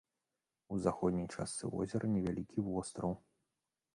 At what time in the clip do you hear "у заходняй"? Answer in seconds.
0.75-1.27